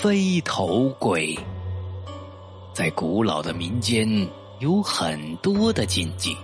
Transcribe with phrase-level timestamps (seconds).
[0.00, 1.36] 飞头鬼，
[2.72, 4.08] 在古老的民间
[4.60, 6.36] 有很多的禁忌，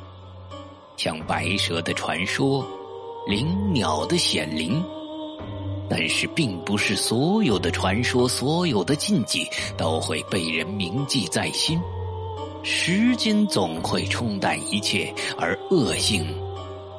[0.97, 2.67] 像白蛇的传说、
[3.29, 4.83] 灵鸟的显灵。
[5.89, 9.47] 但是，并不是所有的传说、所有的禁忌
[9.77, 11.81] 都会被人铭记在心。
[12.65, 16.27] 时间总会冲淡一切，而恶性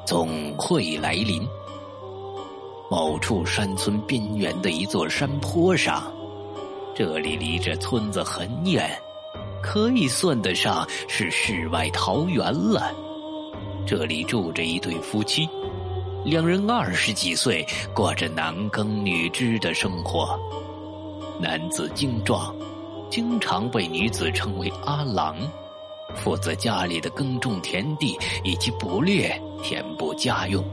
[0.06, 1.46] 总会来临。
[2.90, 6.10] 某处山村边缘的一座山坡上。
[6.96, 8.90] 这里离着村子很远，
[9.62, 12.90] 可以算得上是世外桃源了。
[13.86, 15.46] 这里住着一对夫妻，
[16.24, 20.40] 两人二十几岁，过着男耕女织的生活。
[21.38, 22.56] 男子精壮，
[23.10, 25.36] 经常被女子称为阿郎，
[26.14, 30.64] 负责家里的耕种田地以及捕猎、填补家用。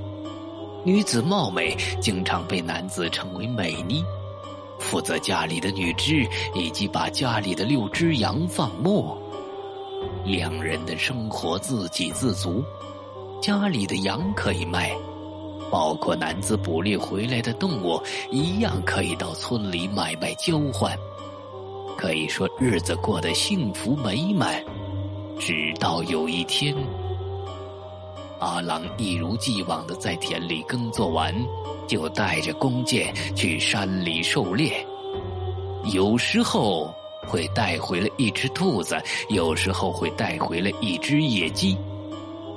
[0.85, 4.01] 女子貌美，经常被男子称为美妮。
[4.83, 9.17] 负责家里的女织，以及把家里的六只羊放牧。
[10.25, 12.63] 两人的生活自给自足，
[13.41, 14.91] 家里的羊可以卖，
[15.71, 20.95] 包括男子捕猎回来的动物，一样可以到村里买卖交换。
[21.97, 24.61] 可以说日子过得幸福美满。
[25.39, 26.75] 直到有一天，
[28.43, 31.33] 阿郎一如既往的在田里耕作完。
[31.85, 34.73] 就带着弓箭去山里狩猎，
[35.91, 36.91] 有时候
[37.27, 41.77] 会带回了一只兔子，有时候会带回了一只野鸡，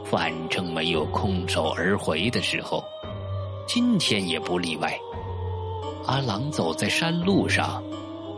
[0.05, 2.83] 反正没有空手而回的时候。
[3.67, 4.97] 今天也不例外。
[6.07, 7.83] 阿郎走在山路上，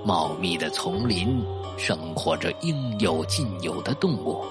[0.05, 1.45] 茂密的丛林
[1.77, 4.43] 生活着应有尽有的动物，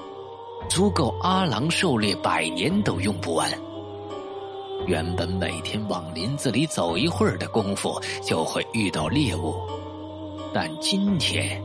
[0.69, 3.49] 足够阿郎狩猎百年都用不完。
[4.85, 9.55] 原本每天往林子里走一会儿的功夫就会遇到猎物，
[10.53, 11.61] 但今天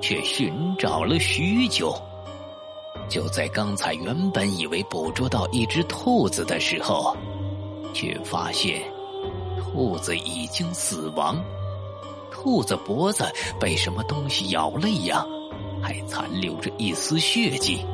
[0.00, 1.94] 却寻找了许久。
[3.08, 7.16] 就在刚才，原本以为捕捉到一只兔子的时候，
[7.92, 8.82] 却发现
[9.60, 11.42] 兔子已经死亡，
[12.30, 13.24] 兔子脖子
[13.60, 15.26] 被什么东西咬了一样，
[15.82, 17.84] 还残留着一丝血迹。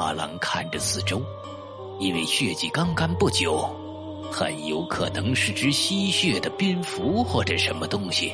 [0.00, 1.20] 阿郎看着四周。
[1.98, 3.68] 因为血迹刚干不久，
[4.32, 8.32] 很有可能是只吸血的蝙蝠或者什么东西。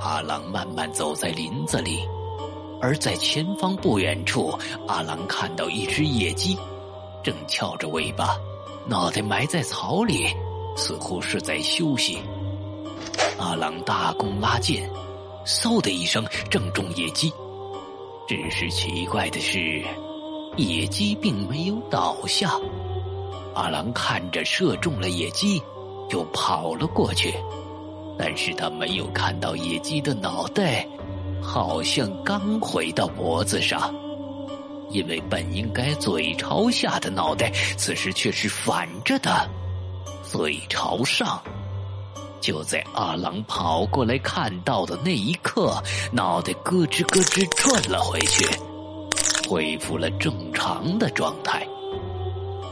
[0.00, 2.08] 阿郎慢慢走在林子里，
[2.80, 6.56] 而在前方不远处，阿郎看到一只野鸡，
[7.22, 8.34] 正翘着尾巴，
[8.86, 10.34] 脑袋埋在草里，
[10.74, 12.16] 似乎是在休息。
[13.36, 14.90] 阿郎大弓拉箭，
[15.44, 17.30] 嗖的一声正中野鸡。
[18.26, 19.84] 只是奇怪的是。
[20.58, 22.50] 野鸡并没有倒下，
[23.54, 25.62] 阿郎看着射中了野鸡，
[26.10, 27.32] 就跑了过去，
[28.18, 30.84] 但是他没有看到野鸡的脑袋，
[31.40, 33.94] 好像刚回到脖子上，
[34.90, 39.48] 因为本应该嘴朝下的脑袋，此时却是反着的，
[40.24, 41.40] 嘴朝上。
[42.40, 45.80] 就在阿郎跑过来看到的那一刻，
[46.10, 48.44] 脑袋咯吱咯吱转了回去。
[49.48, 51.66] 恢复了正常的状态。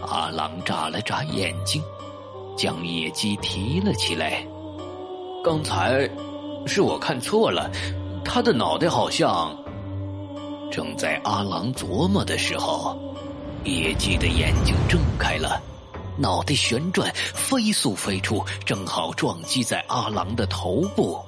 [0.07, 1.83] 阿郎眨了眨眼睛，
[2.55, 4.47] 将野鸡提了起来。
[5.43, 6.07] 刚才
[6.67, 7.71] 是我看错了，
[8.23, 9.57] 他的脑袋好像……
[10.71, 12.95] 正在阿郎琢磨的时候，
[13.65, 15.59] 野鸡的眼睛睁开了，
[16.19, 21.19] 脑袋旋转，飞速飞出，正好撞击在阿郎的头部。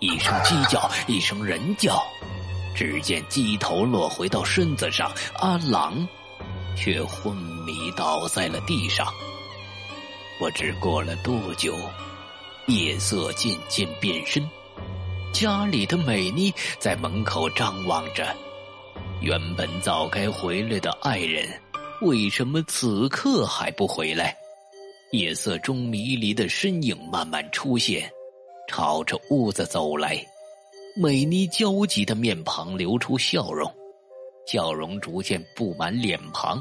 [0.00, 2.02] 一声鸡叫，一声人叫。
[2.76, 6.06] 只见鸡头落回到身子上，阿郎
[6.76, 9.06] 却昏迷倒在了地上。
[10.38, 11.74] 不知过了多久，
[12.66, 14.46] 夜色渐渐变深，
[15.32, 18.36] 家里的美妮在门口张望着。
[19.22, 21.48] 原本早该回来的爱人，
[22.02, 24.36] 为什么此刻还不回来？
[25.12, 28.10] 夜色中迷离的身影慢慢出现，
[28.68, 30.22] 朝着屋子走来。
[30.98, 33.70] 美妮焦急的面庞流出笑容，
[34.46, 36.58] 笑容逐渐布满脸庞。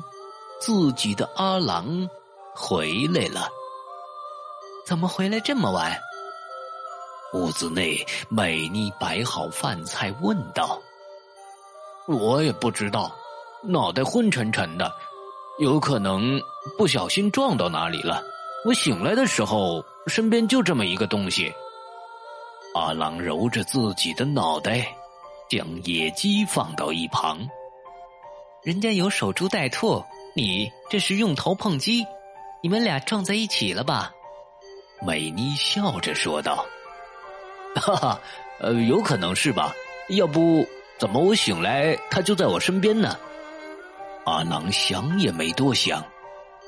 [0.60, 2.10] 自己的阿郎
[2.54, 3.48] 回来了，
[4.86, 5.98] 怎么回来这么晚？
[7.34, 10.82] 屋子内，美妮摆好饭菜，问道
[12.06, 13.16] ：“我也不知道，
[13.64, 14.92] 脑袋昏沉沉的，
[15.60, 16.42] 有可能
[16.78, 18.22] 不小心撞到哪里了。
[18.66, 21.54] 我醒来的时候，身边就这么一个东西。”
[22.76, 24.86] 阿郎揉着自己的脑袋，
[25.50, 27.50] 将野鸡放到一旁。
[28.64, 30.04] 人家有守株待兔，
[30.36, 32.06] 你这是用头碰鸡，
[32.62, 34.12] 你们俩撞在一起了吧？
[35.08, 36.66] 美妮笑着说道
[37.80, 38.20] ：“哈哈，
[38.60, 39.74] 呃，有可能是吧？
[40.10, 40.68] 要不
[41.00, 43.18] 怎么我醒来他就在我身边呢？
[44.26, 46.04] 阿郎想也没多想，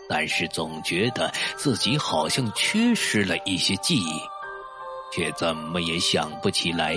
[0.07, 4.21] 但是总觉得自己好像缺失了一些记忆，
[5.11, 6.95] 却怎么也想不起来。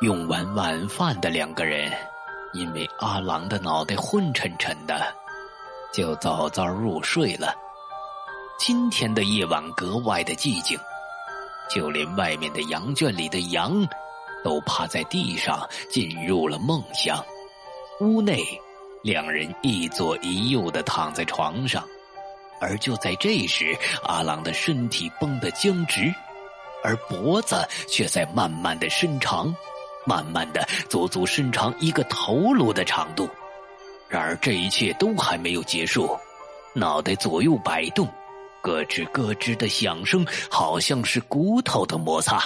[0.00, 1.92] 用完晚饭的两个人，
[2.52, 5.14] 因为阿郎的脑袋昏沉沉的，
[5.92, 7.54] 就早早入睡了。
[8.58, 10.78] 今天的夜晚格外的寂静，
[11.68, 13.86] 就连外面的羊圈里的羊，
[14.44, 17.24] 都趴在地上进入了梦乡。
[18.00, 18.42] 屋内。
[19.04, 21.84] 两人一左一右的躺在床上，
[22.60, 26.14] 而就在这时，阿郎的身体绷得僵直，
[26.82, 29.54] 而脖子却在慢慢的伸长，
[30.04, 33.28] 慢慢的足足伸长一个头颅的长度。
[34.08, 36.18] 然而这一切都还没有结束，
[36.74, 38.06] 脑袋左右摆动，
[38.62, 42.42] 咯吱咯吱的响声，好像是骨头的摩擦。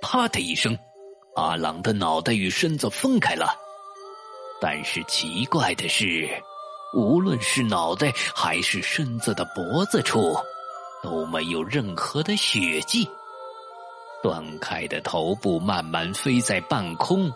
[0.00, 0.78] 啪的一声，
[1.34, 3.56] 阿郎的脑袋与身子分开了。
[4.60, 6.28] 但是奇怪的是，
[6.94, 10.36] 无论是脑袋还是身子的脖子处，
[11.02, 13.08] 都没有任何的血迹。
[14.22, 17.32] 断开的头部慢慢飞在半空，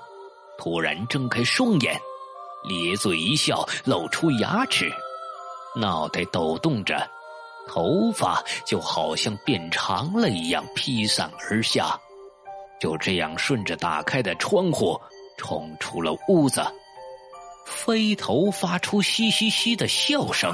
[0.58, 2.00] 突然睁开双眼，
[2.64, 4.90] 咧嘴一笑，露出牙齿，
[5.76, 7.08] 脑袋抖动着，
[7.69, 11.99] 头发就好像变长了一样披散而下，
[12.81, 15.00] 就这样顺着打开的窗户
[15.38, 16.62] 冲出了屋子。
[17.64, 20.52] 飞头发出嘻嘻嘻的笑声，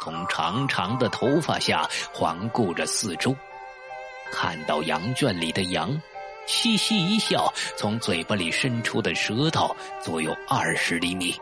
[0.00, 3.34] 从长长的头发下环顾着四周，
[4.32, 6.00] 看到羊圈里的羊，
[6.46, 11.34] 嘻嘻一笑，从嘴巴里伸出的舌头足有二十厘米，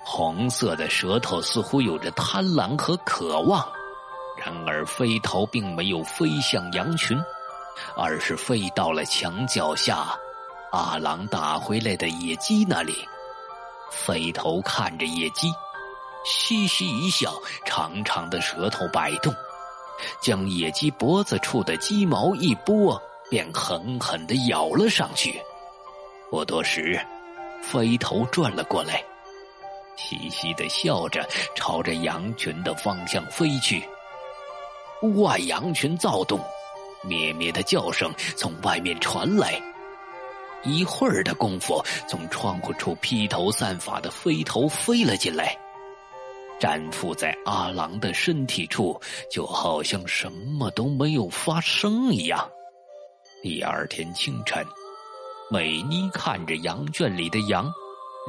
[0.00, 3.66] 红色的舌头似乎有着贪婪和渴望。
[4.36, 7.18] 然而飞头并没有飞向羊群，
[7.96, 10.16] 而是飞到了墙脚下
[10.70, 12.94] 阿郎打回来的野鸡那里。
[13.90, 15.50] 飞头看着野鸡，
[16.24, 17.32] 嘻嘻一笑，
[17.64, 19.34] 长长的舌头摆动，
[20.20, 23.00] 将野鸡脖子处的鸡毛一拨，
[23.30, 25.40] 便狠狠的咬了上去。
[26.30, 27.00] 不多时，
[27.62, 29.02] 飞头转了过来，
[29.96, 33.82] 嘻嘻的笑着，朝着羊群的方向飞去。
[35.02, 36.40] 屋外羊群躁动，
[37.02, 39.60] 咩咩的叫声从外面传来。
[40.64, 45.56] 一会儿的功夫，从窗户处披头散发的飞头飞了进来，
[46.60, 49.00] 粘附在阿郎的身体处，
[49.30, 52.50] 就好像什么都没有发生一样。
[53.42, 54.66] 第二天清晨，
[55.50, 57.72] 美妮看着羊圈里的羊，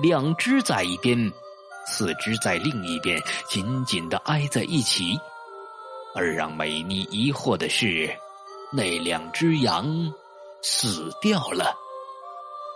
[0.02, 1.32] 两只在一边，
[1.88, 5.18] 四只在另一边，紧紧的挨在一起。
[6.16, 8.16] 而让美妮疑惑的是，
[8.72, 10.14] 那两只羊
[10.62, 11.76] 死掉了。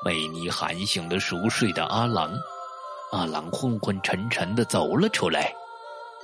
[0.06, 2.32] 美妮喊醒了熟睡的阿郎，
[3.14, 5.54] 阿郎昏昏沉沉的走了出来，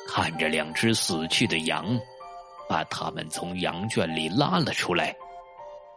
[0.07, 1.85] 看着两只死去的羊，
[2.67, 5.15] 把它们从羊圈里拉了出来。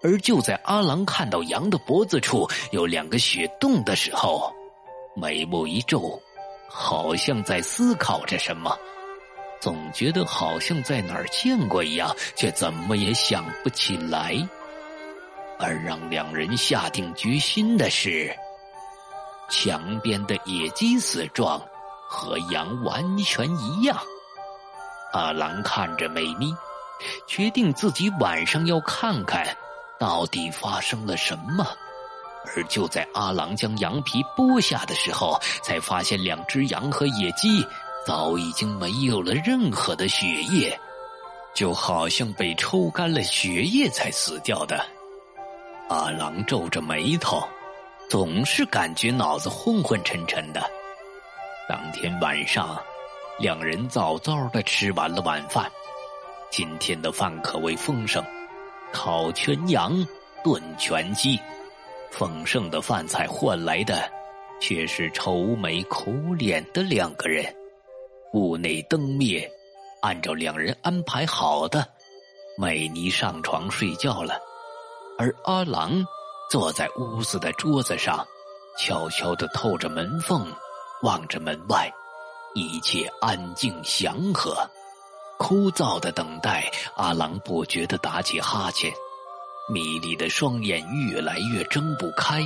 [0.03, 4.53] 而就在阿郎看到羊的脖子处有两个血洞的时候，
[5.17, 6.21] 眉目一皱，
[6.69, 8.77] 好像在思考着什么，
[9.63, 14.37] 总觉得好像在哪儿见过一样，却怎么也想不起来。
[15.59, 18.37] 而让两人下定决心的是，
[19.53, 21.61] 墙边的野鸡死状
[22.09, 23.97] 和羊完全一样。
[25.13, 26.57] 阿郎看着美妮，
[27.27, 29.47] 决定自己晚上要看看
[30.01, 31.67] 到底发生了什么。
[32.57, 37.65] 而就在阿郎将羊皮剥下的时候，才发现两只羊和野鸡
[38.07, 40.81] 早已经没有了任何的血液，
[41.55, 44.83] 就好像被抽干了血液才死掉的。
[45.91, 47.47] 阿郎皱着眉头，
[48.13, 50.61] 总是感觉脑子昏昏沉沉的。
[51.67, 52.79] 当天晚上，
[53.39, 55.65] 两人早早的吃完了晚饭。
[56.51, 58.23] 今天的饭可谓丰盛，
[58.93, 60.07] 烤全羊，
[60.45, 61.41] 炖全鸡。
[62.11, 64.07] 丰盛的饭菜换来的，
[64.61, 67.43] 却是愁眉苦脸的两个人。
[68.35, 69.51] 屋内灯灭，
[70.03, 71.89] 按照两人安排好的，
[72.59, 74.39] 美妮上床睡觉了。
[75.17, 76.05] 而阿郎
[76.53, 78.29] 坐在屋子的桌子上，
[78.79, 80.47] 悄悄的透着门缝，
[81.01, 81.91] 望着门外，
[82.53, 84.55] 一切安静祥和。
[85.39, 88.93] 枯燥的等待，阿郎不觉得打起哈欠，
[89.73, 92.43] 迷离的双眼越来越睁不开，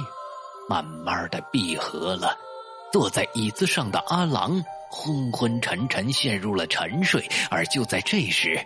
[0.68, 2.38] 慢慢的闭合了。
[2.92, 7.28] 坐在椅子上的阿郎昏昏沉沉陷入了沉睡。
[7.50, 8.64] 而就在这时，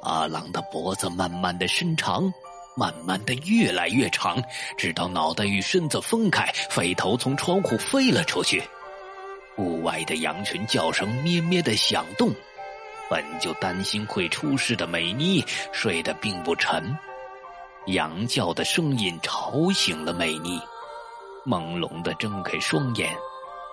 [0.00, 2.32] 阿郎的脖子慢慢的伸长。
[2.74, 4.42] 慢慢的越来越长，
[4.76, 8.62] 直到脑袋与身子分开，飞头从窗户飞了出去。
[9.58, 12.32] 屋外的羊群叫声咩咩的响动，
[13.10, 16.96] 本就担心会出事的美妮睡得并不沉，
[17.86, 20.58] 羊叫的声音吵醒了美妮，
[21.44, 23.14] 朦胧的睁开双眼，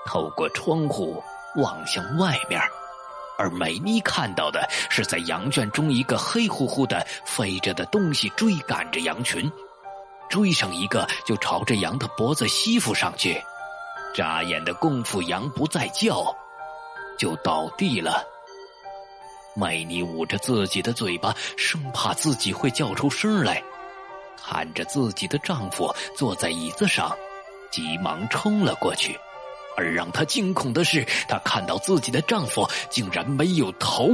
[0.05, 1.23] 透过窗户
[1.55, 2.59] 望向外面。
[3.39, 9.49] 而美妮看到的是，在羊圈中一个黑乎乎的飞着的东西追赶着羊群，
[10.29, 13.41] 追上一个就朝着羊的脖子吸附上去。
[14.13, 16.35] 眨眼的功夫，羊不再叫，
[17.17, 18.27] 就倒地了。
[19.55, 23.63] 美妮捂着自己的嘴巴，生怕自己会叫出声来，
[24.35, 27.15] 看着自己的丈夫坐在椅子上，
[27.71, 29.17] 急忙冲了过去。
[29.79, 34.09] 而让她惊恐的是，她看到自己的丈夫竟然没有头。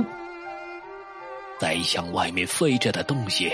[1.60, 3.52] 在向外面飞着的东西，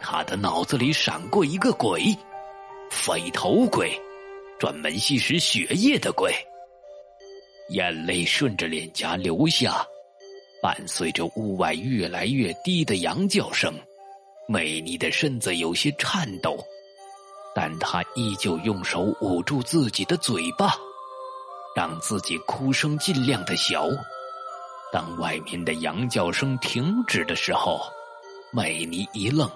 [0.00, 2.16] 她的脑子里闪过一个鬼——
[2.90, 4.00] 飞头鬼，
[4.58, 6.32] 专门吸食血液的鬼。
[7.68, 9.84] 眼泪顺着脸颊流下，
[10.62, 13.74] 伴随着屋外越来越低的羊叫声，
[14.48, 16.58] 美妮的身子有些颤抖，
[17.54, 20.74] 但她依旧用手捂住自己的嘴巴。
[21.74, 23.86] 让自己哭声尽量的小。
[24.92, 27.80] 当外面的羊叫声停止的时候，
[28.50, 29.50] 美妮一愣，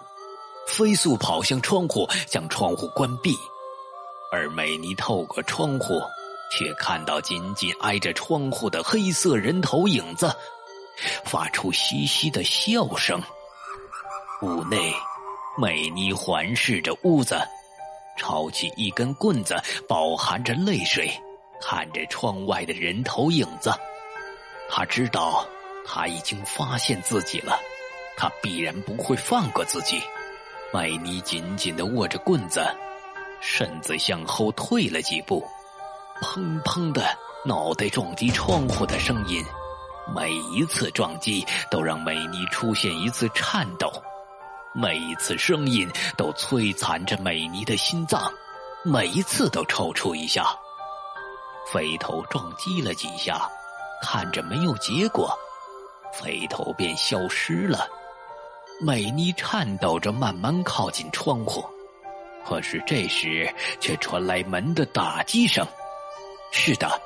[0.67, 3.37] 飞速跑向窗户，将窗户关闭。
[4.33, 6.01] 而美妮透过窗户，
[6.51, 10.35] 却看到紧紧挨着窗户的黑色人头影子，
[11.25, 13.23] 发出嘻嘻的笑声。
[14.43, 14.93] 屋内，
[15.59, 17.39] 美妮环视着屋子，
[18.17, 19.55] 抄起一根棍子，
[19.87, 21.11] 饱含着泪水。
[21.61, 23.73] 看着窗外的人头影子，
[24.69, 25.47] 他知道
[25.85, 27.59] 他已经发现自己了，
[28.17, 30.01] 他必然不会放过自己。
[30.73, 32.61] 麦妮紧紧的握着棍子，
[33.41, 35.45] 身子向后退了几步，
[36.21, 39.45] 砰砰的脑袋撞击窗户的声音，
[40.15, 43.91] 每一次撞击都让美妮出现一次颤抖，
[44.75, 48.31] 每一次声音都摧残着美妮的心脏，
[48.85, 50.45] 每一次都抽搐一下。
[51.73, 53.49] 飞头撞击了几下，
[54.03, 55.37] 看着没有结果，
[56.13, 57.89] 飞头便消失了。
[58.81, 61.65] 美妮颤抖着慢慢靠近窗户，
[62.47, 65.67] 可是这时却传来门的打击声。
[66.53, 67.01] 是的，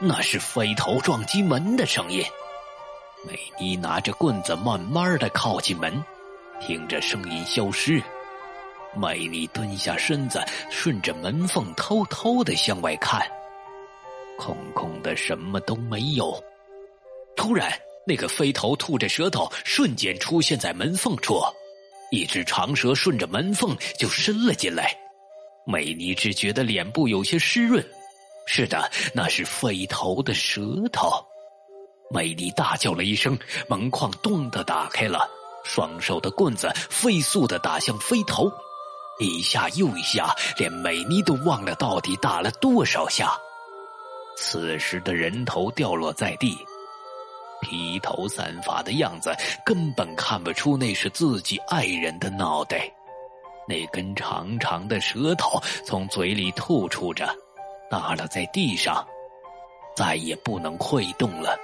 [0.00, 2.24] 那是飞头撞击门的声音。
[3.24, 6.02] 美妮拿着棍子慢慢的靠近门，
[6.60, 8.02] 听着声音消失。
[8.94, 13.20] 美妮蹲下身子，顺着门缝偷偷的向外看。
[14.38, 16.42] 空空的，什么都没有。
[17.36, 17.72] 突然，
[18.06, 21.40] 那个飞头吐着舌头，瞬间出现在门缝处。
[22.10, 24.96] 一只长蛇顺着门缝就伸了进来。
[25.66, 27.84] 美妮只觉得脸部有些湿润。
[28.46, 30.60] 是的，那是飞头的舌
[30.92, 31.10] 头。
[32.10, 33.36] 美妮大叫了一声，
[33.68, 35.28] 门框“咚”的打开了，
[35.64, 38.48] 双手的棍子飞速的打向飞头，
[39.18, 43.36] 一下又一下，连美妮都忘了到底打了多少下。
[44.36, 46.56] 此时的人头掉落在地，
[47.62, 52.90] 披头散发的样子，根本看不出那是自己爱人的脑袋。
[53.66, 57.26] 那根长长的舌头从嘴里吐出着，
[57.90, 59.04] 耷拉在地上，
[59.96, 61.58] 再也不能会动了。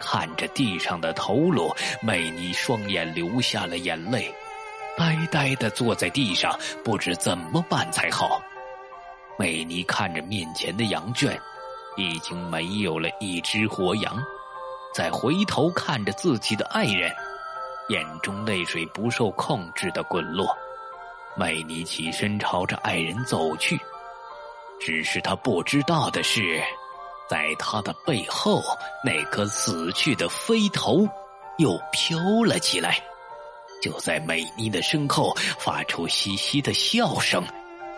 [0.00, 1.72] 看着地上的头颅，
[2.02, 4.34] 美妮双眼流下了眼泪，
[4.98, 8.42] 呆呆的坐在地上，不知怎么办才好。
[9.38, 11.38] 美妮看着面前的羊圈。
[11.96, 14.16] 已经没有了一只活羊，
[14.94, 17.14] 再回头看着自己的爱人，
[17.88, 20.48] 眼中泪水不受控制的滚落。
[21.36, 23.78] 美妮起身朝着爱人走去，
[24.80, 26.62] 只是他不知道的是，
[27.28, 28.62] 在他的背后，
[29.04, 31.08] 那颗死去的飞头
[31.58, 33.02] 又飘了起来，
[33.82, 37.44] 就在美妮的身后发出嘻嘻的笑声，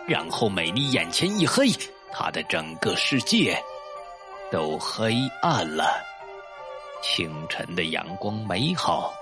[0.07, 1.69] 然后美妮眼前一黑，
[2.11, 3.61] 她的整个世界。
[4.49, 6.01] 都黑暗了，
[7.01, 9.13] 清晨的阳光美好，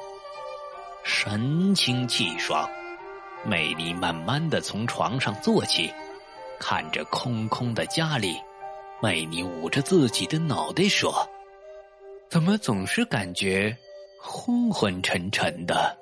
[1.04, 2.70] 神清气爽。
[3.44, 5.92] 美丽慢慢的从床上坐起，
[6.60, 8.40] 看着空空的家里，
[9.02, 11.28] 美妮捂着自己的脑袋说
[12.30, 13.76] ：“怎么总是感觉
[14.20, 15.98] 昏昏沉沉的？”